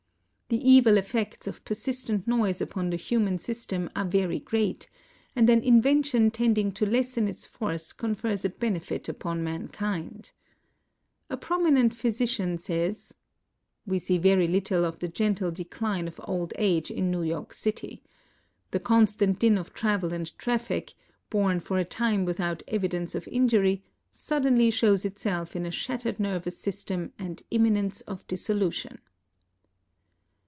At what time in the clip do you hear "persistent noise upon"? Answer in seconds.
1.63-2.89